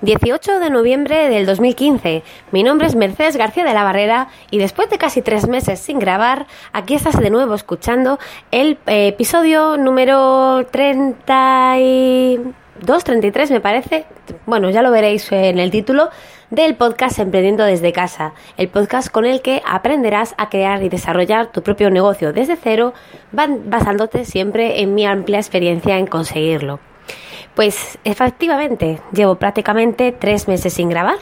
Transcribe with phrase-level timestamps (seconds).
[0.00, 2.22] 18 de noviembre del 2015.
[2.52, 5.98] Mi nombre es Mercedes García de la Barrera y después de casi tres meses sin
[5.98, 8.20] grabar, aquí estás de nuevo escuchando
[8.52, 14.06] el eh, episodio número 32, 33 me parece.
[14.46, 16.10] Bueno, ya lo veréis en el título
[16.50, 21.50] del podcast Emprendiendo desde casa, el podcast con el que aprenderás a crear y desarrollar
[21.50, 22.94] tu propio negocio desde cero,
[23.32, 26.78] basándote siempre en mi amplia experiencia en conseguirlo.
[27.58, 31.16] Pues efectivamente, llevo prácticamente tres meses sin grabar.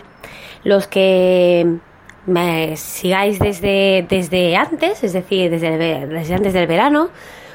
[0.64, 1.78] Los que
[2.26, 7.08] me sigáis desde, desde antes, es decir, desde, antes del verano,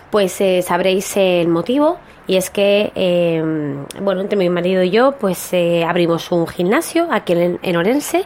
[0.09, 5.11] pues eh, sabréis el motivo y es que, em, bueno, entre mi marido y yo,
[5.11, 8.25] pues eh, abrimos un gimnasio aquí en, Orense,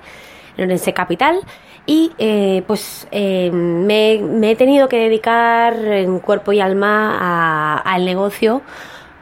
[0.56, 1.42] en Orense Capital,
[1.86, 8.06] y eh, pues em, me, me, he tenido que dedicar en cuerpo y alma al
[8.06, 8.62] negocio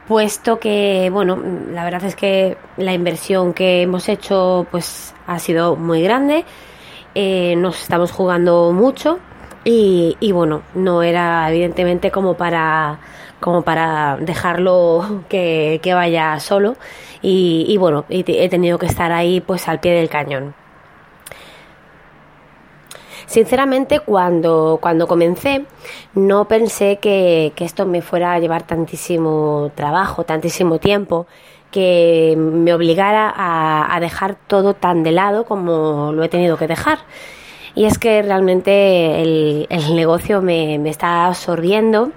[0.08, 1.38] puesto que, bueno,
[1.70, 6.44] la verdad es que la inversión que hemos hecho pues ha sido muy grande,
[7.14, 9.18] eh, nos estamos jugando mucho
[9.64, 12.98] y, y, bueno, no era evidentemente como para
[13.40, 16.76] como para dejarlo que, que vaya solo
[17.22, 20.54] y, y bueno, he tenido que estar ahí pues al pie del cañón.
[23.26, 25.64] Sinceramente, cuando, cuando comencé,
[26.14, 31.26] no pensé que, esto me fuera a llevar tantísimo trabajo, tantísimo tiempo,
[31.70, 36.98] que me obligara a, dejar todo tan de lado como lo he tenido que dejar.
[37.74, 42.12] Y es que realmente el, negocio me, me está absorbiendo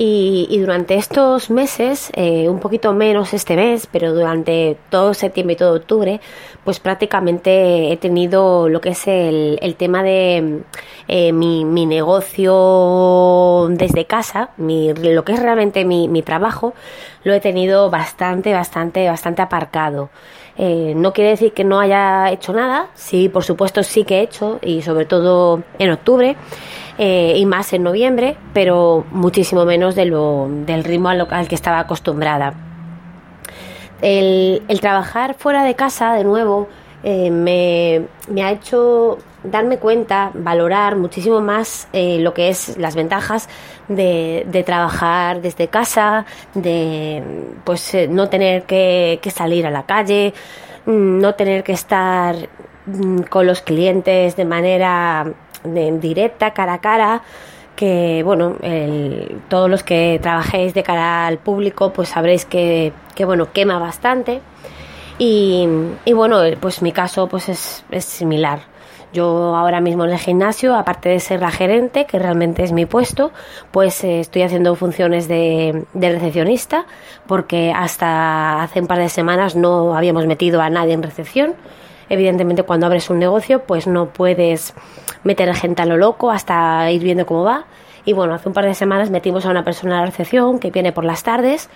[0.00, 5.56] y, durante estos meses, eh, un poquito menos este mes, pero durante todo septiembre y
[5.56, 6.20] todo octubre,
[6.62, 10.62] pues prácticamente he tenido lo que es el, el tema de
[11.08, 16.74] eh, mi, mi, negocio desde casa, mi, lo que es realmente mi, mi trabajo,
[17.24, 20.10] lo he tenido bastante, bastante, bastante aparcado.
[20.56, 24.22] Eh, no quiere decir que no haya hecho nada, sí, por supuesto sí que he
[24.22, 26.36] hecho, y sobre todo en octubre.
[27.00, 32.54] Eh, y más en noviembre, pero muchísimo menos del ritmo al, que estaba acostumbrada.
[34.02, 36.66] El, trabajar fuera de casa, de nuevo,
[37.04, 43.48] eh, me, ha hecho darme cuenta, valorar muchísimo más eh, lo que es las ventajas
[43.86, 47.22] de, trabajar desde casa, de
[47.62, 50.34] pues no tener que, que, salir a la calle,
[50.86, 52.34] mm, no tener que estar
[52.86, 55.32] mm, con los clientes de manera
[55.64, 57.22] de, directa, cara a cara,
[57.76, 58.56] que bueno,
[59.48, 64.40] todos los que trabajéis de cara al público, pues sabréis que, que bueno, quema bastante.
[65.18, 65.68] Y,
[66.04, 68.60] y, bueno, pues mi caso pues es, es, similar.
[69.12, 72.86] Yo ahora mismo en el gimnasio, aparte de ser la gerente, que realmente es mi
[72.86, 73.32] puesto,
[73.72, 76.86] pues eh, estoy haciendo funciones de, de, recepcionista,
[77.26, 81.54] porque hasta hace un par de semanas no habíamos metido a nadie en recepción.
[82.08, 84.74] Evidentemente cuando abres un negocio pues no puedes
[85.24, 87.64] meter gente a lo loco hasta ir viendo cómo va.
[88.04, 90.70] Y bueno, hace un par de semanas metimos a una persona a la recepción que
[90.70, 91.68] viene por las tardes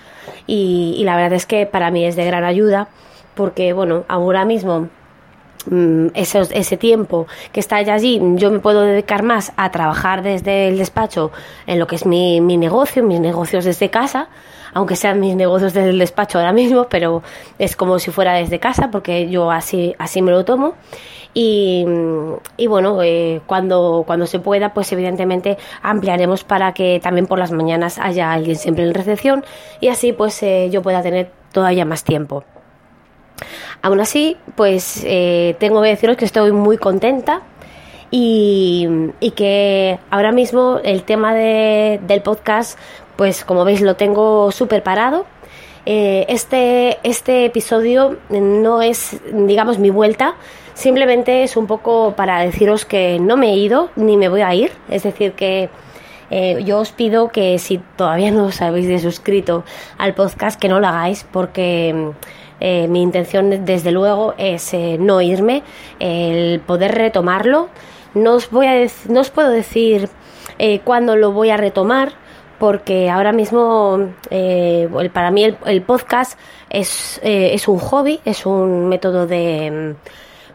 [0.46, 2.88] y, la verdad es que para mí es de gran ayuda
[3.34, 4.88] porque bueno, ahora mismo
[5.66, 10.68] mm, ese, ese, tiempo que está allí, yo me puedo dedicar más a trabajar desde
[10.68, 11.30] el despacho
[11.66, 14.28] en lo que es mi, mi negocio, mis negocios desde casa,
[14.74, 17.22] aunque sean mis negocios desde el despacho ahora mismo, pero
[17.58, 20.74] es como si fuera desde casa porque yo así, así me lo tomo.
[21.34, 21.86] Y,
[22.58, 27.52] y bueno, eh, cuando, cuando se pueda, pues evidentemente ampliaremos para que también por las
[27.52, 29.44] mañanas haya alguien siempre en recepción
[29.80, 32.44] y así pues eh, yo pueda tener todavía más tiempo.
[33.82, 37.42] Aún así, pues eh, tengo que deciros que estoy muy contenta
[38.10, 38.88] y,
[39.34, 42.78] que ahora mismo el tema de, del podcast
[43.16, 45.26] pues como veis lo tengo súper parado.
[45.84, 50.36] Eh, este, este episodio no es, digamos, mi vuelta,
[50.74, 54.54] simplemente es un poco para deciros que no me he ido ni me voy a
[54.54, 54.72] ir.
[54.88, 55.70] Es decir, que
[56.30, 59.64] eh, yo os pido que si todavía no os habéis suscrito
[59.98, 62.12] al podcast, que no lo hagáis porque
[62.62, 65.62] eh, mi intención desde luego es no irme,
[65.98, 67.68] el poder retomarlo.
[68.14, 70.08] No os, voy a no os puedo decir
[70.84, 72.12] cuándo lo voy a retomar,
[72.62, 76.38] porque ahora mismo eh, para mí el, podcast
[76.70, 79.96] es, eh, es, un hobby, es un método de,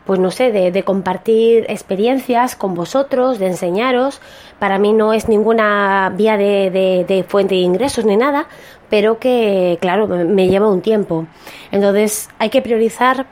[0.05, 4.21] pues no sé, de, compartir experiencias con vosotros, de enseñaros.
[4.57, 8.47] Para mí no es ninguna vía de fuente de ingresos ni nada,
[8.89, 11.25] pero que, claro, me lleva un tiempo.
[11.71, 13.25] Entonces hay que priorizar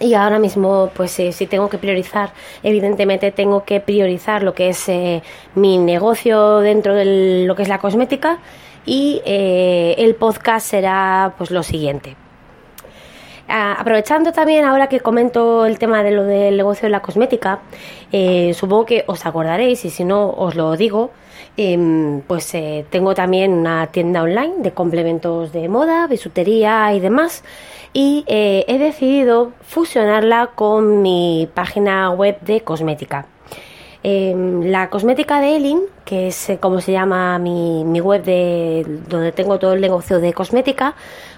[0.00, 2.32] y ahora mismo, pues eh, si tengo que priorizar,
[2.62, 5.22] evidentemente tengo que priorizar lo que es eh,
[5.54, 8.38] mi negocio dentro de lo que es la cosmética
[8.84, 12.16] y eh, el podcast será pues lo siguiente.
[13.48, 17.60] aprovechando también ahora que comento el tema de lo del negocio de la cosmética,
[18.10, 21.10] eh, supongo que os acordaréis y si no os lo digo,
[21.56, 27.44] em, pues eh, tengo también una tienda online de complementos de moda, bisutería y demás
[27.92, 33.26] y eh, he decidido fusionarla con mi página web de cosmética.
[34.04, 39.30] Em, la cosmética de Elin, que es como se llama mi, mi, web de donde
[39.30, 40.94] tengo todo el negocio de cosmética,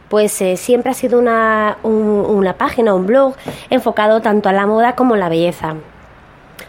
[0.08, 3.34] pues eh, siempre ha sido una, una página, un blog
[3.68, 5.74] enfocado tanto a la moda como a la belleza.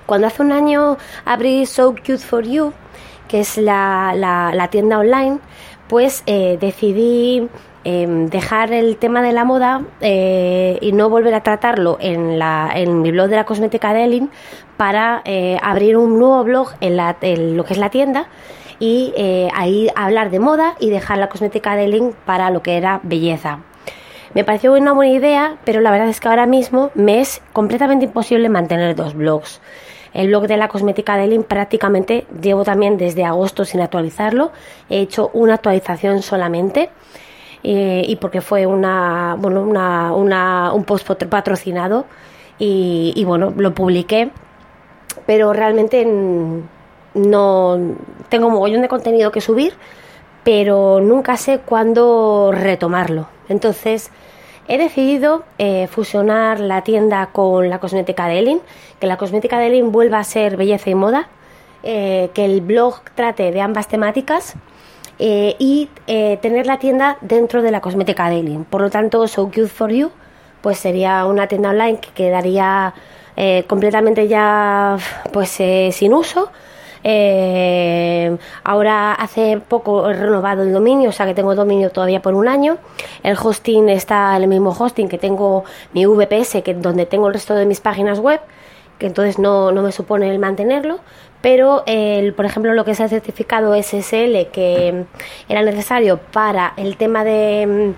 [0.06, 2.74] Cuando hace un año abrí So Cute for You,
[3.28, 5.40] que es la, la, tienda online,
[5.88, 7.48] pues eh, decidí
[7.84, 12.72] em, dejar el tema de la moda eh, y no volver a tratarlo en, la,
[12.74, 14.30] en mi blog de la cosmética de Elin
[14.78, 15.24] para
[15.62, 18.28] abrir un nuevo blog en, la, en lo que es la tienda
[18.80, 22.78] y eh, ahí hablar de moda y dejar la cosmética de Link para lo que
[22.78, 23.60] era belleza.
[24.34, 28.06] Me pareció una buena idea, pero la verdad es que ahora mismo me es completamente
[28.06, 29.62] imposible mantener dos blogs.
[30.16, 34.52] El blog de la cosmética de Link prácticamente llevo también desde agosto sin actualizarlo.
[34.90, 36.90] He hecho una actualización solamente.
[37.68, 42.06] Eh, y porque fue una, bueno, una, una, un post patrocinado
[42.60, 44.30] y, y, bueno, lo publiqué,
[45.26, 46.06] pero realmente
[47.16, 47.80] no
[48.30, 49.74] tengo un mogollón de contenido que subir,
[50.44, 53.28] pero nunca sé cuándo retomarlo.
[53.50, 54.12] Entonces,
[54.68, 58.62] he decidido eh, fusionar la tienda con la cosmética de Elin,
[59.00, 61.28] que la cosmética de Elin vuelva a ser belleza y moda,
[61.84, 64.56] eh, que el blog trate de ambas temáticas
[65.20, 65.90] eh, y
[66.42, 68.66] tener la tienda dentro de la cosmética de Elin.
[68.66, 70.12] Por lo tanto, So Cute for You
[70.62, 72.94] pues sería una tienda online que quedaría
[73.68, 74.98] completamente ya
[75.32, 75.50] pues
[75.92, 76.50] sin uso
[77.08, 82.34] eh, ahora hace poco he renovado el dominio, o sea que tengo dominio todavía por
[82.34, 82.80] un año.
[83.22, 87.54] El hosting está el mismo hosting que tengo mi VPS, que donde tengo el resto
[87.54, 88.42] de mis páginas web,
[88.98, 91.00] que entonces no, no me supone el mantenerlo.
[91.42, 95.06] Pero, el, por ejemplo, lo que es el certificado SSL que
[95.48, 97.94] era necesario para el tema de,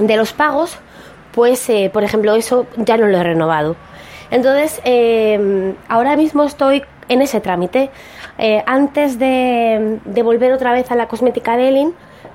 [0.00, 0.78] de los pagos,
[1.32, 3.76] pues, eh, por ejemplo, eso ya no lo he renovado.
[4.32, 7.90] Entonces, eh, ahora mismo estoy en ese trámite.
[8.38, 11.94] Eh, antes de, volver otra vez a la cosmética de Elin,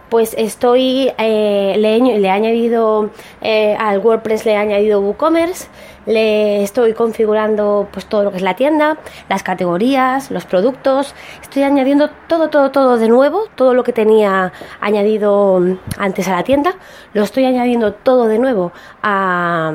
[0.09, 5.69] pues estoy, eh, le, he, añadido eh, al WordPress, le he añadido WooCommerce,
[6.05, 8.97] le estoy configurando pues todo lo que es la tienda,
[9.29, 14.51] las categorías, los productos, estoy añadiendo todo, todo, todo de nuevo, todo lo que tenía
[14.81, 15.61] añadido
[15.97, 16.75] antes a la tienda,
[17.13, 19.71] lo estoy añadiendo todo de nuevo a,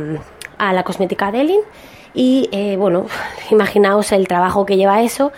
[0.59, 1.61] a la cosmética de Elin
[2.15, 3.07] y eh, bueno,
[3.51, 5.33] imaginaos el trabajo que lleva eso,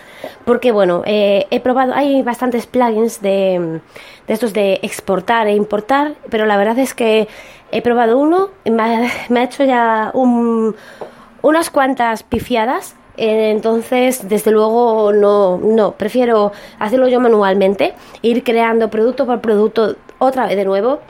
[0.45, 3.81] porque bueno, eh, he probado, hay bastantes plugins de,
[4.27, 7.27] de, estos de exportar e importar, pero la verdad es que
[7.71, 10.75] he probado uno, me ha, hecho ya un,
[11.41, 18.89] unas cuantas pifiadas eh, entonces, desde luego, no, no, prefiero hacerlo yo manualmente, ir creando
[18.89, 21.01] producto por producto otra vez de nuevo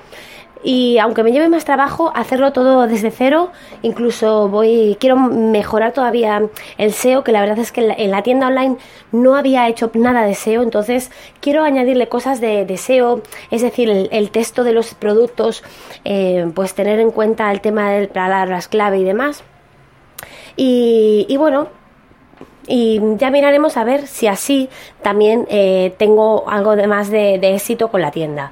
[0.61, 3.51] y aunque me lleve más trabajo hacerlo todo desde cero,
[3.81, 8.47] incluso voy quiero mejorar todavía el SEO, que la verdad es que en la, tienda
[8.47, 8.77] online
[9.13, 13.21] no había hecho nada de SEO, entonces quiero añadirle cosas de, SEO,
[13.51, 15.63] es decir, el, texto de los productos,
[16.03, 19.43] eh, pues tener en cuenta el tema de palabras clave y demás.
[20.57, 21.69] Y, bueno,
[22.67, 24.69] y ya miraremos a ver si así
[25.01, 28.51] también eh, tengo algo de más de éxito con la tienda.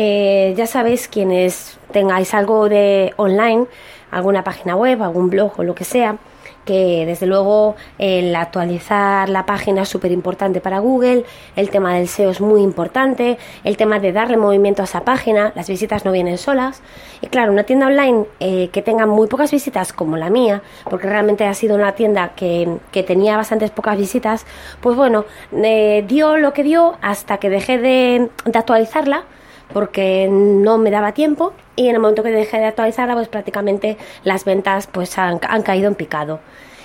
[0.00, 3.66] Eh, ya sabéis, quienes tengáis algo de online,
[4.12, 6.18] alguna página web, algún blog o lo que sea,
[6.64, 11.24] que desde luego el actualizar la página es súper importante para Google,
[11.56, 15.52] el tema del SEO es muy importante, el tema de darle movimiento a esa página,
[15.56, 16.80] las visitas no vienen solas.
[17.20, 21.08] Y claro, una tienda online eh, que tenga muy pocas visitas como la mía, porque
[21.08, 24.46] realmente ha sido una tienda que, tenía bastantes pocas visitas,
[24.80, 29.24] pues bueno, eh, dio lo que dio hasta que dejé de actualizarla
[29.72, 33.96] porque no me daba tiempo y en el momento que dejé de actualizarla pues prácticamente
[34.24, 36.40] las ventas pues han, caído en picado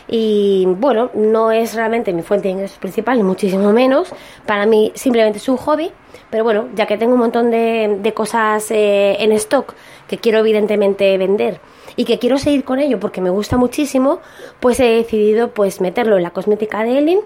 [0.08, 4.10] y bueno, no es realmente mi fuente de ingresos principal, ni muchísimo menos.
[4.46, 5.92] Para mí simplemente es un hobby,
[6.30, 9.74] pero bueno, ya que tengo un montón de, cosas eh, en stock
[10.08, 11.62] que quiero evidentemente vender
[11.96, 14.20] y que quiero seguir con ello porque me gusta muchísimo,
[14.60, 17.20] pues he decidido pues meterlo en la cosmética de Elin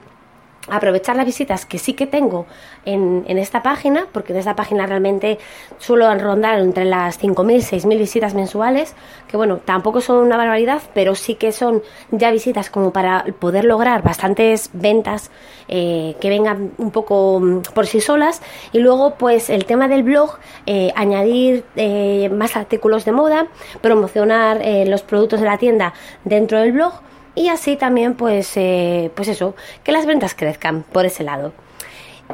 [0.69, 2.45] aprovechar las visitas que sí que tengo
[2.85, 5.37] en, en, esta página, porque en esta página realmente
[5.77, 8.95] suelo rondar entre las 5.000 y 6.000 visitas mensuales,
[9.27, 13.65] que bueno, tampoco son una barbaridad, pero sí que son ya visitas como para poder
[13.65, 15.31] lograr bastantes ventas
[15.67, 18.41] eh, que vengan un poco mm, por sí solas.
[18.71, 23.47] Y luego, pues el tema del blog, eh, añadir eh, más artículos de moda,
[23.81, 25.93] promocionar los productos de la tienda
[26.23, 26.93] dentro del blog
[27.37, 31.53] y así también pues, eh, pues eso, que las ventas crezcan por ese lado.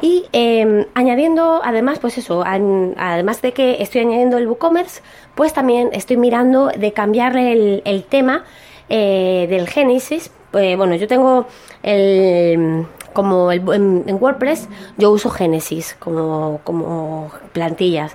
[0.00, 5.02] Y em, añadiendo, además, pues eso, además de que estoy añadiendo el WooCommerce,
[5.34, 8.44] pues también estoy mirando de cambiarle el, tema
[8.88, 10.32] eh, del Génesis.
[10.54, 11.46] Eh, bueno, yo tengo
[11.82, 14.68] el, como en, WordPress
[14.98, 18.14] yo uso Genesis como, como plantillas.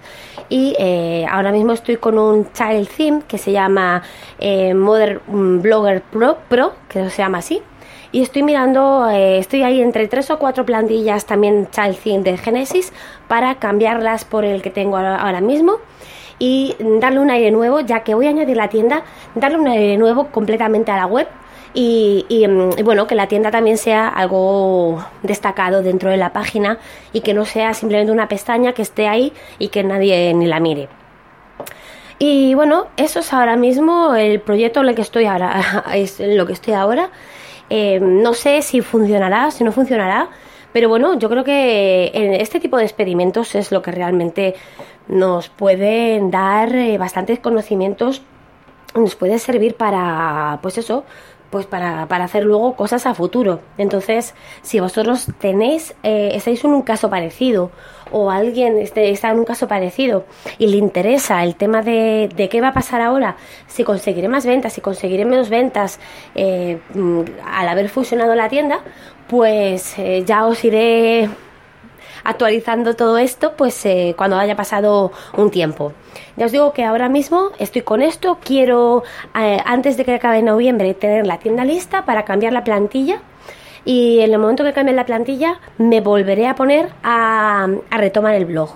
[0.50, 4.04] Y eh, ahora mismo estoy con un child theme que se llama
[4.38, 7.62] eh, Modern Blogger Pro, Pro, que se llama así.
[8.12, 12.38] Y estoy mirando, eh, estoy ahí entre tres o cuatro plantillas también child theme de
[12.38, 12.92] Genesis
[13.28, 15.78] para cambiarlas por el que tengo ahora mismo
[16.40, 19.04] y darle un aire nuevo, ya que voy a añadir la tienda,
[19.36, 21.28] darle un aire nuevo completamente a la web
[21.76, 26.80] Mm, y, bueno, que la tienda también sea algo destacado dentro de la página
[27.14, 30.60] y que no sea simplemente una pestaña que esté ahí y que nadie ni la
[30.60, 30.90] mire.
[32.18, 36.46] Y bueno, eso es ahora mismo el proyecto en el que estoy ahora, es lo
[36.46, 37.12] que estoy ahora.
[37.70, 40.30] Eh, no sé si funcionará, si no funcionará,
[40.74, 44.56] pero bueno, yo creo que en este tipo de experimentos es lo que realmente
[45.08, 48.24] nos puede dar eh, bastantes conocimientos,
[48.96, 51.06] nos puede servir para, pues eso,
[51.50, 53.62] pues para, para, hacer luego cosas a futuro.
[53.78, 57.72] Entonces, si vosotros tenéis, eh, estáis en un caso parecido
[58.12, 60.26] o alguien está en un caso parecido
[60.58, 63.38] y le interesa el tema de, de, qué va a pasar ahora,
[63.68, 66.00] si conseguiré más ventas, si conseguiré menos ventas
[66.36, 68.80] eh, mm, al haber fusionado la tienda,
[69.28, 71.30] pues eh, ya os iré
[72.24, 75.94] actualizando todo esto pues eh, cuando haya pasado un tiempo.
[76.38, 79.04] Ya os digo que ahora mismo estoy con esto, quiero
[79.36, 83.22] eh, antes de que acabe noviembre tener la tienda lista para cambiar la plantilla
[83.86, 88.36] y en el momento que cambie la plantilla me volveré a poner a, a retomar
[88.36, 88.70] el blog.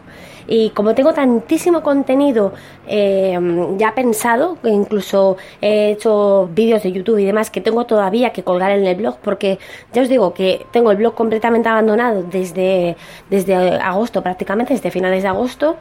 [0.47, 2.53] Y como tengo tantísimo contenido
[2.87, 3.37] eh,
[3.77, 8.71] ya pensado, incluso he hecho vídeos de YouTube y demás que tengo todavía que colgar
[8.71, 9.59] en el blog, porque
[9.93, 12.95] ya os digo que tengo el blog completamente abandonado desde,
[13.29, 15.77] desde agosto, prácticamente desde finales de agosto,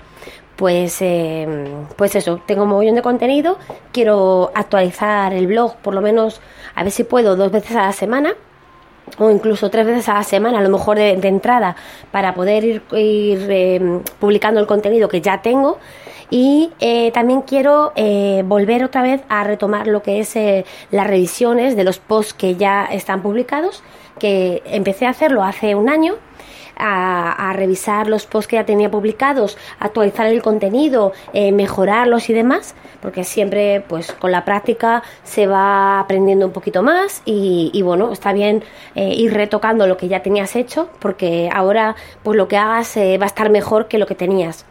[0.57, 1.67] pues, eh,
[1.97, 3.59] pues eso, tengo un montón de contenido,
[3.91, 6.41] quiero actualizar el blog por lo menos,
[6.75, 8.35] a ver si puedo, dos veces a la semana
[9.19, 11.77] o incluso tres veces a la semana, a lo mejor de, entrada,
[12.11, 15.79] para poder ir, em, publicando el contenido que ya tengo.
[16.31, 21.07] Y eh, también quiero eh, volver otra vez a retomar lo que es eh, las
[21.07, 23.83] revisiones de los posts que ya están publicados,
[24.19, 26.15] que empecé a hacerlo hace un año
[26.83, 32.75] a, revisar los posts que ya tenía publicados, actualizar el contenido, eh, mejorarlos y demás,
[33.01, 38.33] porque siempre pues con la práctica se va aprendiendo un poquito más y, bueno, está
[38.33, 42.97] bien eh, ir retocando lo que ya tenías hecho, porque ahora pues lo que hagas
[42.97, 44.65] eh, va a estar mejor que lo que tenías.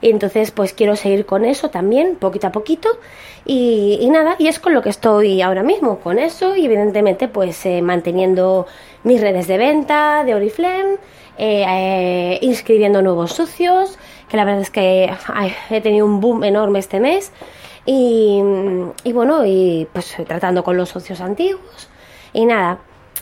[0.00, 2.88] Y entonces pues quiero seguir con eso también, poquito a poquito.
[3.44, 7.28] Y, y, nada, y es con lo que estoy ahora mismo, con eso y evidentemente
[7.28, 8.66] pues manteniendo
[9.04, 10.98] mis redes de venta de Oriflame
[11.40, 13.96] eh, eh, inscribiendo nuevos socios,
[14.28, 15.08] que la verdad es que
[15.70, 17.32] he tenido un boom enorme este mes.
[17.86, 18.42] Y,
[19.14, 21.88] bueno, y pues tratando con los socios antiguos.
[22.32, 22.80] Y nada,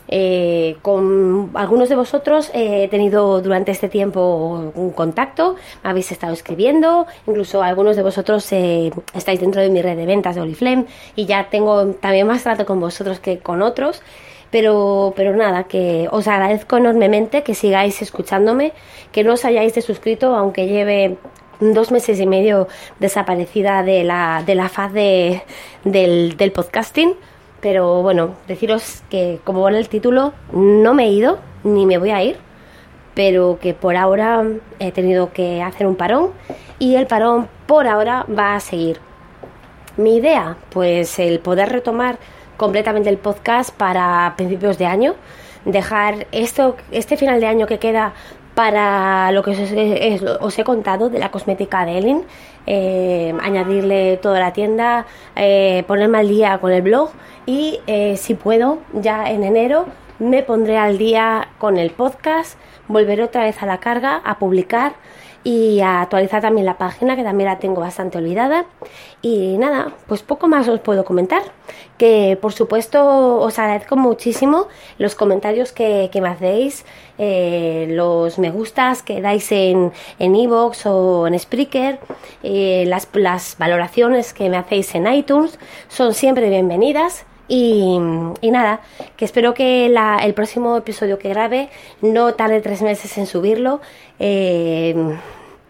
[0.08, 7.06] eh, con algunos de vosotros he tenido durante este tiempo un contacto, habéis estado escribiendo,
[7.26, 11.48] incluso algunos de vosotros estáis dentro de mi red de ventas de Oliflame y ya
[11.50, 14.02] tengo también más trato con vosotros que con otros
[14.50, 18.72] pero, pero nada, que os agradezco enormemente que sigáis escuchándome,
[19.12, 21.16] que no os hayáis suscrito, aunque lleve
[21.60, 25.42] dos meses y medio desaparecida de la, de la faz de,
[25.84, 27.14] del podcasting.
[27.66, 32.10] Pero bueno, deciros que, como pone el título, no me he ido ni me voy
[32.10, 32.36] a ir,
[33.12, 34.44] pero que por ahora
[34.78, 36.30] he tenido que hacer un parón
[36.78, 39.00] y el parón por ahora va a seguir.
[39.96, 42.18] Mi idea, pues el poder retomar
[42.56, 45.16] completamente el podcast para principios de año.
[45.64, 48.12] Dejar esto, este final de año que queda
[48.54, 49.50] para lo que
[50.40, 52.22] os, he contado de la cosmética de Ellen,
[52.66, 55.06] eh, añadirle toda la tienda,
[55.36, 57.10] eh, ponerme al día con el blog
[57.46, 59.86] y eh, si puedo, ya en enero
[60.18, 62.58] me pondré al día con el podcast,
[62.88, 64.94] volveré otra vez a la carga, a publicar
[65.46, 68.66] y a actualizar también la página que también la tengo bastante olvidada
[69.22, 71.40] y nada pues poco más os puedo comentar
[71.98, 74.66] que por supuesto os agradezco muchísimo
[74.98, 76.84] los comentarios que, me hacéis
[77.18, 82.00] eh, los me gustas que dais en en iVoox o en Spreaker
[82.42, 87.96] eh, las, las valoraciones que me hacéis en iTunes son siempre bienvenidas y,
[88.50, 88.80] nada,
[89.16, 91.68] que espero que el próximo episodio que grabe
[92.02, 93.80] no tarde tres meses en subirlo.
[94.18, 95.16] Eh,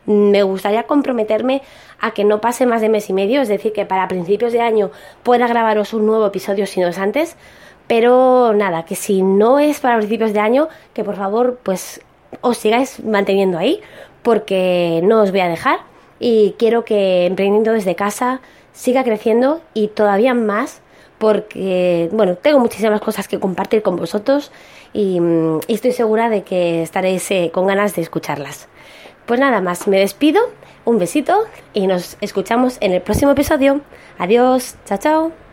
[0.07, 1.63] me gustaría comprometerme
[2.01, 4.61] a que no pase más de mes y medio, es decir, que para principios de
[4.61, 4.91] año
[5.23, 7.37] pueda grabaros un nuevo episodio si no es antes.
[7.87, 12.01] Pero nada, que si no es para principios de año, que por favor pues
[12.41, 13.81] os sigáis manteniendo ahí,
[14.23, 15.81] porque no os voy a dejar
[16.19, 18.41] y quiero que emprendiendo desde casa
[18.73, 20.83] siga creciendo y todavía más
[21.19, 24.53] porque, bueno, tengo muchísimas cosas que compartir con vosotros
[24.93, 28.69] y, mm, estoy segura de que estaréis eh, con ganas de escucharlas.
[29.27, 30.41] Pues nada más, me despido,
[30.85, 33.81] un besito y nos escuchamos en el próximo episodio.
[34.19, 35.46] Adiós, chao, chao.